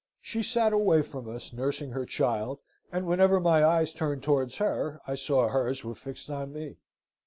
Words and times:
She 0.19 0.41
sate 0.41 0.73
away 0.73 1.03
from 1.03 1.29
us, 1.29 1.53
nursing 1.53 1.91
her 1.91 2.07
child, 2.07 2.57
and 2.91 3.05
whenever 3.05 3.39
my 3.39 3.63
eyes 3.63 3.93
turned 3.93 4.23
towards 4.23 4.57
her 4.57 4.99
I 5.05 5.13
saw 5.13 5.47
hers 5.49 5.83
were 5.83 5.93
fixed 5.93 6.27
on 6.31 6.51
me. 6.51 6.77